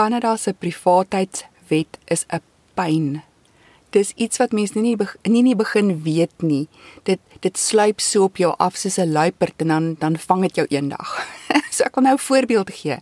[0.00, 2.40] Kanada se privaatheidswet is 'n
[2.74, 3.22] pyn.
[3.90, 6.68] Dis iets wat mense nie nie nie begin weet nie.
[7.02, 10.54] Dit dit sluip so op jou af soos 'n luiperd en dan dan vang dit
[10.54, 11.26] jou eendag.
[11.74, 12.96] so ek wil nou 'n voorbeeld gee.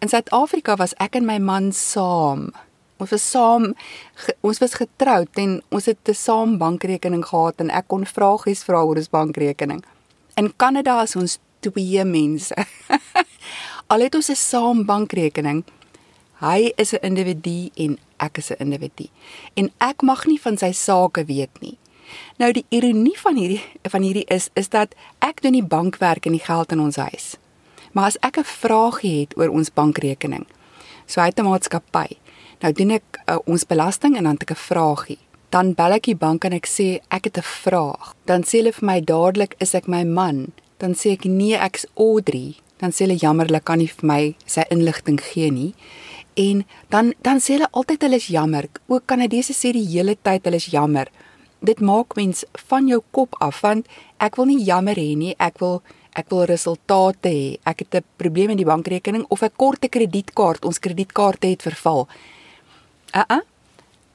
[0.00, 2.50] In Suid-Afrika was ek en my man saam.
[2.96, 3.74] Ons was saam
[4.40, 8.82] ons was getroud en ons het 'n saam bankrekening gehad en ek kon vragies vra
[8.82, 9.84] oor ons bankrekening.
[10.36, 12.54] In Kanada is ons twee mense.
[13.92, 15.64] Al het ons 'n saam bankrekening,
[16.42, 19.08] hy is 'n individu en ek is 'n individu
[19.54, 21.78] en ek mag nie van sy sake weet nie.
[22.38, 26.32] Nou die ironie van hierdie van hierdie is is dat ek doen die bankwerk en
[26.32, 27.36] die geld in ons huis.
[27.92, 30.46] Maar as ek 'n vraagie het oor ons bankrekening,
[31.06, 32.18] so hy het 'n maatskappy.
[32.60, 35.18] Nou doen ek uh, ons belasting en dan het ek 'n vraagie.
[35.50, 38.14] Dan bel ek die bank en ek sê ek het 'n vraag.
[38.24, 40.52] Dan sê hulle vir my dadelik is ek my man.
[40.78, 42.54] Dan sê ek nee, ek's Audrey.
[42.78, 45.74] Dan sê hulle jammer, hulle kan nie vir my sy inligting gee nie.
[46.34, 48.68] En dan dan sê hulle altyd hulle is jammer.
[48.86, 51.10] Ook Kanadese sê die hele tyd hulle is jammer.
[51.60, 53.86] Dit maak mens van jou kop af want
[54.18, 55.34] ek wil nie jammer hê nie.
[55.38, 55.82] Ek wil
[56.16, 57.58] ek wil resultate hê.
[57.64, 60.64] Ek het 'n probleem met die bankrekening of 'n korte kredietkaart.
[60.64, 62.08] Ons kredietkaarte het verval.
[63.14, 63.40] Uh uh.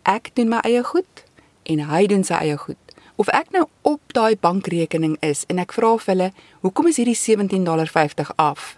[0.04, 1.24] Ek doen my eie goed
[1.64, 2.78] en hy doen sy eie goed.
[3.16, 7.16] Of ek nou op daai bankrekening is en ek vra vir hulle, "Hoekom is hierdie
[7.16, 8.78] $17.50 af?"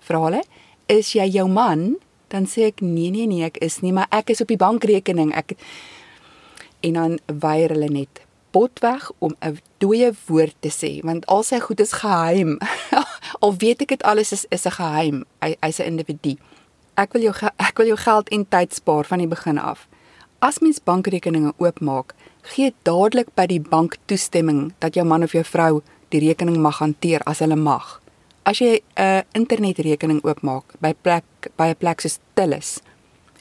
[0.00, 0.42] Vra hulle,
[0.86, 1.96] "Is jy jou man?"
[2.32, 5.32] Dan sê ek nee nee nee ek is nie maar ek is op die bankrekening.
[5.36, 5.54] Ek
[6.82, 11.60] en dan weier hulle net potweg om 'n dooie woord te sê want al sy
[11.60, 12.58] goed is geheim.
[13.42, 15.24] Al weet ek dit alles is is 'n geheim.
[15.40, 16.36] Hy hy's 'n individu.
[16.96, 19.88] Ek wil jou ek wil jou geld en tyd spaar van die begin af.
[20.38, 25.44] As mens bankrekeninge oopmaak gee dadelik by die bank toestemming dat jou man of jou
[25.44, 28.01] vrou die rekening mag hanteer as hulle mag
[28.44, 31.24] as jy 'n internetrekening oopmaak by plek
[31.56, 32.80] by 'n plek soos Tillis,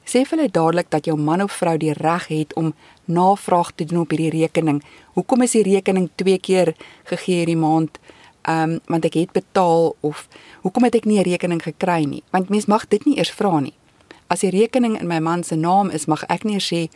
[0.05, 2.73] sê vir hulle dadelik dat jou man of vrou die reg het om
[3.05, 4.83] navraag te doen op hierdie rekening.
[5.13, 7.99] Hoekom is die rekening twee keer gegee hierdie maand?
[8.41, 10.27] Ehm um, want ek het betaal of
[10.61, 12.23] hoekom het ek nie 'n rekening gekry nie?
[12.31, 13.73] Want mens mag dit nie eers vra nie.
[14.27, 16.89] As die rekening in my man se naam is, mag ek nie sê,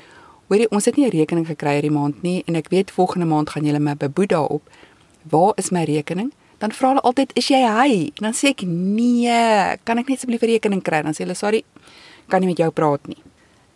[0.47, 3.49] "Hoorie, ons het nie 'n rekening gekry hierdie maand nie en ek weet volgende maand
[3.49, 4.69] gaan julle my beboet daarop.
[5.29, 6.31] Waar is my rekening?"
[6.65, 7.91] Dan vra hulle altyd is jy hy?
[8.17, 11.03] En dan sê ek nee, kan ek net asseblief 'n rekening kry?
[11.05, 11.61] Dan sê hulle sorry,
[12.27, 13.21] kan nie met jou praat nie.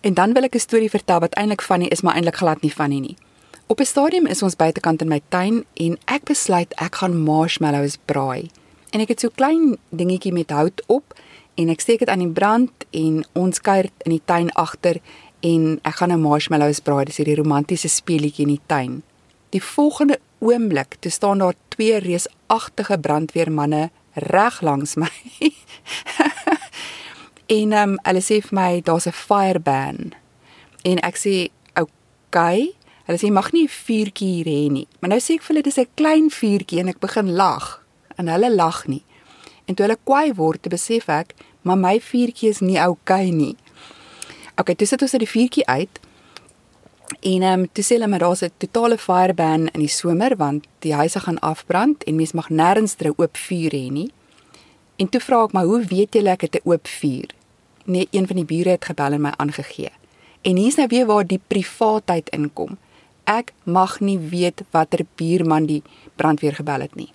[0.02, 2.62] En dan wil ek 'n storie vertel wat eintlik van nie is, maar eintlik glad
[2.62, 3.18] nie van nie.
[3.68, 7.98] Op 'n stadium is ons buitekant in my tuin en ek besluit ek gaan marshmallows
[8.06, 8.50] braai.
[8.92, 11.14] En ek het so klein dingetjie met hout op
[11.56, 14.98] en ek steek dit aan die brand en ons kuier in die tuin agter
[15.40, 17.06] en ek gaan nou marshmallows braai.
[17.06, 19.04] Dis hierdie romantiese speelietjie in die tuin.
[19.50, 25.12] Die volgende oomblik, toe staan daar twee reusagtige brandweermanne reg langs my.
[27.60, 30.14] en um, hulle sê vir my daar's 'n fire ban.
[30.84, 31.50] En ek sê.
[31.76, 32.76] Okay.
[33.06, 35.64] Hulle sê, "Mag nie 'n vuurtjie hier hê nie." Maar nou sê ek vir hulle
[35.64, 37.84] dis 'n klein vuurtjie en ek begin lag.
[38.18, 39.04] En hulle lag nie.
[39.66, 43.56] En toe hulle kwaai word, besef ek, "Maar my vuurtjie is nie oukei okay nie."
[44.60, 46.00] Okay, toe sit ons uit die vuurtjie uit.
[47.20, 50.36] En ehm um, toe sê hulle maar daar's 'n totale fire ban in die somer
[50.36, 54.12] want die huise gaan afbrand en mens mag nêrens dre oop vuur hê nie.
[54.96, 57.30] En toe vra ek maar hoe weet julle ek het 'n oop vuur?
[57.86, 59.92] Nee, een van die bure het gebel en my aangegee.
[60.42, 62.78] En hier's nou weer waar die privaatheid inkom.
[63.24, 65.84] Ek mag nie weet watter buurman die
[66.16, 67.12] brandweer gebel het nie.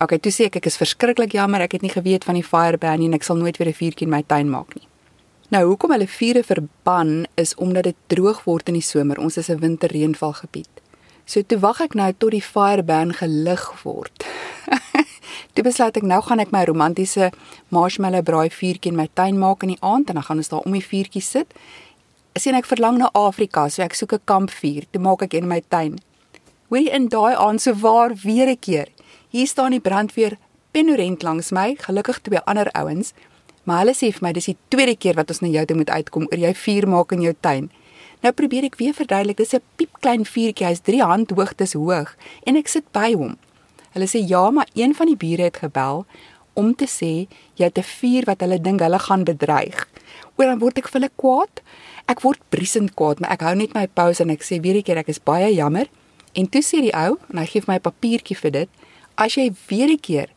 [0.00, 2.78] OK, toe sê ek ek is verskriklik jammer, ek het nie geweet van die fire
[2.78, 4.87] ban nie en ek sal nooit weer 'n vuurtjie in my tuin maak nie.
[5.48, 9.16] Nou hoekom hulle vure verban is omdat dit droog word in die somer.
[9.18, 10.68] Ons is 'n winterreënvalgebied.
[11.24, 14.26] So toe wag ek nou tot die fireban gelig word.
[15.54, 17.30] toe besluit ek nou gaan ek my romantiese
[17.68, 20.66] marshmallow braai vuurtjie in my tuin maak in die aand en dan gaan ons daar
[20.68, 21.54] om die vuurtjie sit.
[22.36, 24.84] Sien ek verlang na Afrika, so ek soek 'n kampvuur.
[24.90, 25.98] Toe maak ek een in my tuin.
[26.68, 28.88] Hoe in daai aand so waar weer 'n keer.
[29.30, 30.36] Hier staan die brandweer
[30.72, 33.12] penorent langs my, gelukkig twee ander ouens.
[33.68, 35.90] Maar hulle sê vir my dis die tweede keer wat ons na jou toe moet
[35.92, 37.66] uitkom oor jy vuur maak in jou tuin.
[38.24, 42.16] Nou probeer ek weer verduidelik, dis 'n piepklein vuurtjie, hy's 3 handhoogtes hoog
[42.46, 43.36] en ek sit by hom.
[43.92, 46.06] Hulle sê ja, maar een van die bure het gebel
[46.54, 47.28] om te sê
[47.58, 49.86] jy het 'n vuur wat hulle dink hulle gaan bedreig.
[50.36, 51.62] Oor dan word ek vir hulle kwaad.
[52.08, 54.82] Ek word briesend kwaad, maar ek hou net my pause en ek sê weer 'n
[54.82, 55.86] keer ek is baie jammer.
[56.32, 58.68] En toe sê die ou, en hy gee my 'n papiertjie vir dit,
[59.16, 60.28] as jy weer 'n keer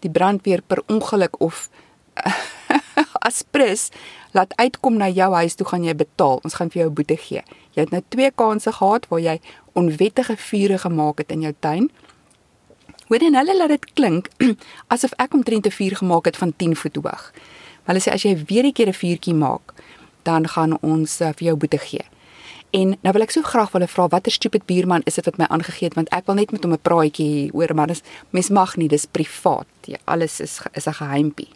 [0.00, 1.68] die brandweer per ongeluk of
[3.28, 3.90] as prins
[4.32, 6.40] laat uitkom na jou huis toe gaan jy betaal.
[6.44, 7.42] Ons gaan vir jou 'n boete gee.
[7.74, 9.40] Jy het nou twee kansse gehad waar jy
[9.74, 11.90] onwettige vure gemaak het in jou tuin.
[13.08, 14.28] Hoor en hulle laat dit klink
[14.94, 17.32] asof ek omtrent 'n vuur gemaak het van 10 voet hoog.
[17.86, 19.74] Hulle sê as jy weer 'n keer 'n vuurtjie maak,
[20.22, 22.04] dan gaan ons uh, vir jou boete gee.
[22.70, 25.46] En nou wil ek so graag wil vra watter stupid buurman is dit wat my
[25.48, 28.76] aangegee het want ek wil net met hom 'n praatjie oor maar dis mens mag
[28.76, 29.66] nie dis privaat.
[29.86, 31.55] Ja, alles is is 'n geheimpie.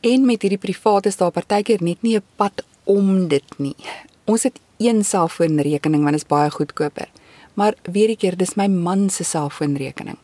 [0.00, 3.76] En met hierdie privaat is daar partykeer net nie 'n pad om dit nie.
[4.24, 7.08] Ons het een selfoonrekening want dit is baie goedkoper.
[7.54, 10.16] Maar weer 'n keer dis my man se selfoonrekening.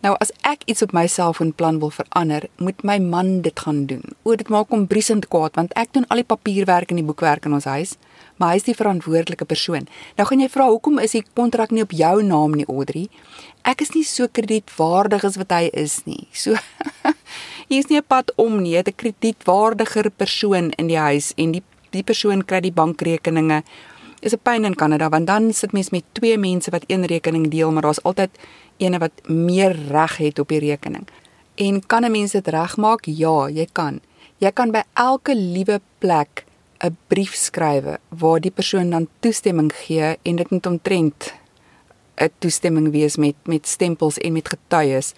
[0.00, 4.02] Nou as ek iets op my selfoonplan wil verander, moet my man dit gaan doen.
[4.22, 7.44] O, dit maak hom briesend kwaad want ek doen al die papierwerk en die boekwerk
[7.44, 7.96] in ons huis,
[8.36, 9.88] maar hy is die verantwoordelike persoon.
[10.16, 13.08] Nou gaan jy vra hoekom is die kontrak nie op jou naam nie, Audrey?
[13.64, 16.26] Ek is nie so kredietwaardig as wat hy is nie.
[16.32, 16.56] So
[17.68, 18.72] hier is nie 'n pad om nie.
[18.72, 21.62] Jy het 'n kredietwaardiger persoon in die huis en die
[21.92, 23.62] die persoon kry die bankrekeninge.
[24.22, 27.50] Is 'n pyn in Kanada want dan sit mens met twee mense wat een rekening
[27.50, 28.30] deel, maar daar's altyd
[28.78, 31.06] ene wat meer reg het op die rekening.
[31.56, 33.04] En kan 'n mens dit regmaak?
[33.04, 34.00] Ja, jy kan.
[34.38, 36.44] Jy kan by elke liewe plek
[36.82, 41.34] 'n brief skrywe waar die persoon dan toestemming gee en dit moet omtrent
[42.16, 45.14] 'n toestemming wees met met stempels en met getuies.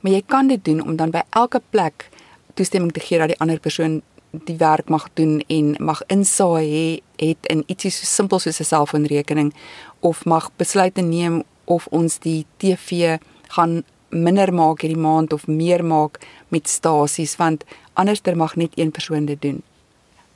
[0.00, 2.08] Maar jy kan dit doen om dan by elke plek
[2.54, 7.26] toestemming te gee dat die ander persoon die werk mag doen en mag insaai hê
[7.28, 9.54] het in ietsie so simpel soos 'n selfoonrekening
[10.00, 13.18] of mag besluite neem of ons die TV
[13.48, 16.18] gaan minder maak hierdie maand of meer maak
[16.48, 19.62] met stasies want anderster mag net een persoon dit doen.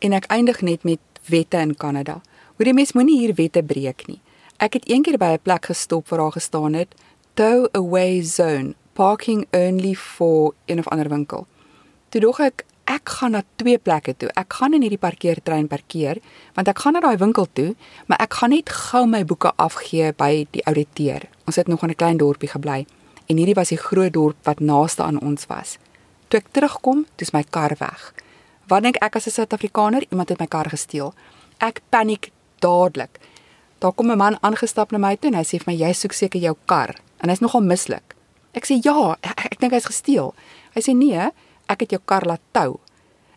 [0.03, 0.99] En ek eindig net met
[1.31, 2.17] wette in Kanada.
[2.57, 4.19] Hoe die mens moenie hier wette breek nie.
[4.59, 6.95] Ek het eendag by 'n plek gestop waar daar gestaan het
[7.35, 11.47] tow away zone, parking only for een of ander winkel.
[12.09, 14.29] Toe dog ek ek gaan na twee plekke toe.
[14.35, 16.19] Ek gaan in hierdie parkeertrein parkeer
[16.55, 17.75] want ek gaan na daai winkel toe,
[18.07, 21.29] maar ek gaan net gou my boeke afgee by die ouditeur.
[21.47, 22.87] Ons het nog in 'n klein dorpie gebly
[23.27, 25.79] en hierdie was die groot dorp wat naaste aan ons was.
[26.29, 28.13] Toe ek terugkom, dis my kar weg.
[28.69, 31.15] Wat dink ek as 'n Suid-Afrikaner, iemand het my kar gesteel.
[31.59, 32.31] Ek paniek
[32.61, 33.19] dadelik.
[33.79, 36.13] Daar kom 'n man aangestap na my toe en hy sê vir my jy soek
[36.13, 38.15] seker jou kar en hy's nogal mislik.
[38.53, 40.35] Ek sê ja, ek, ek dink hy's gesteel.
[40.75, 41.31] Hy sê nee,
[41.69, 42.81] ek het jou kar laat tou.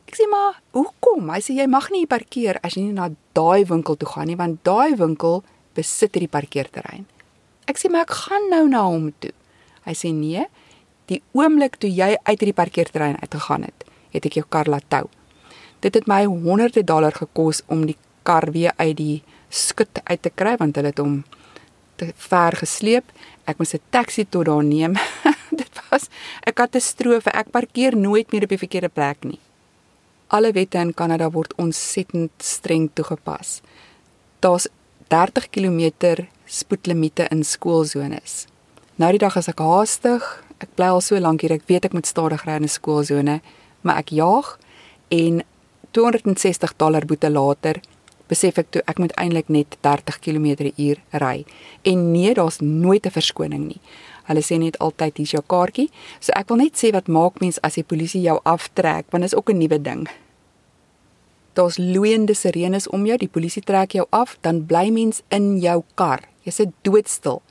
[0.08, 1.30] Ek sê maar, hoekom?
[1.30, 4.38] Hy sê jy mag nie parkeer as jy nie na daai winkel toe gaan nie,
[4.38, 5.44] want daai winkel
[5.76, 7.08] besit hierdie parkeerterrein.
[7.68, 9.34] Ek sê maar ek gaan nou na hom toe.
[9.86, 10.46] Hy sê nee,
[11.10, 15.06] die oomblik toe jy uit hierdie parkeerterrein uitgegaan het, het ek jou kar laat tou.
[15.84, 20.32] Dit het my honderde dollar gekos om die kar weer uit die skut uit te
[20.34, 21.24] kry want hulle het hom
[22.00, 23.12] te ver gesleep.
[23.46, 24.96] Ek moes 'n taxi tot daar neem.
[25.62, 26.10] dit was
[26.48, 27.30] 'n katastrofe.
[27.32, 29.40] Ek parkeer nooit meer op die verkeerde plek nie.
[30.28, 33.62] Alle wette in Kanada word ontsettend streng toegepas.
[34.40, 34.68] Daar's
[35.08, 38.48] 30 km spoedlimiete in skoolzones.
[38.96, 40.24] Nou die dag as ek haastig,
[40.64, 43.42] ek bly al so lank hier, ek weet ek moet stadig ry in 'n skoolzone,
[43.86, 44.56] maar ek jaag
[45.14, 45.44] en
[45.96, 47.80] 260 dollar boete later
[48.28, 51.46] besef ek toe ek moet eintlik net 30 km/h ry.
[51.86, 53.82] En nee, daar's nooit 'n verskoning nie.
[54.26, 55.90] Hulle sê net altyd hier's jou kaartjie.
[56.20, 59.32] So ek wil net sê wat maak mens as die polisie jou aftrek, want dit
[59.34, 60.10] is ook 'n nuwe ding.
[61.54, 65.84] Daar's loeiende sirenes om jou, die polisie trek jou af, dan bly mens in jou
[65.96, 66.20] kar.
[66.44, 67.42] Jy sit doodstil.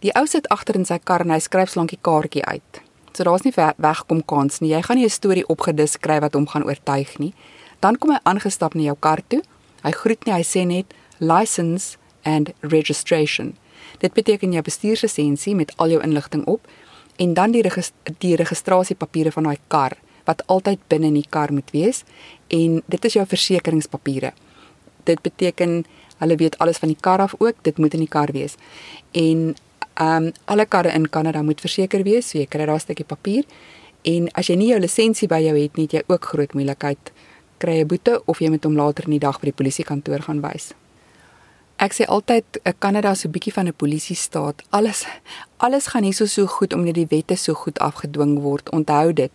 [0.00, 2.83] Die ou sit agter in sy kar en hy skryf slankie kaartjie uit.
[3.14, 4.72] So daar's nie wegkom kans nie.
[4.74, 7.34] Jy gaan nie 'n storie opgedis kry wat hom gaan oortuig nie.
[7.80, 9.42] Dan kom hy aangestap na jou kar toe.
[9.82, 13.56] Hy groet nie, hy sê net license and registration.
[13.98, 16.66] Dit beteken jy bestuurslisensie met al jou inligting op
[17.16, 21.52] en dan die regist die registrasiepapiere van daai kar wat altyd binne in die kar
[21.52, 22.02] moet wees
[22.48, 24.32] en dit is jou versekeringspapiere.
[25.04, 25.84] Dit beteken
[26.18, 28.56] hulle weet alles van die kar af ook, dit moet in die kar wees.
[29.12, 29.54] En
[29.94, 33.04] ehm um, alle karre in Kanada moet verseker wees, so jy kry daar 'n stukkie
[33.04, 33.44] papier
[34.02, 37.12] en as jy nie jou lisensie by jou het nie, het jy ook groot moeilikheid
[37.58, 40.40] kry 'n boete of jy moet hom later in die dag by die polisiekantoor gaan
[40.40, 40.74] wys.
[41.78, 42.44] Ek sê altyd
[42.78, 44.62] Kanada so 'n bietjie van 'n polisiestaat.
[44.70, 45.04] Alles
[45.58, 48.70] alles gaan nie so so goed omdat die wette so goed afgedwing word.
[48.70, 49.30] Onthou dit.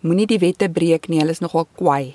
[0.00, 2.14] Moenie die wette breek nie, hulle is nogal kwaai.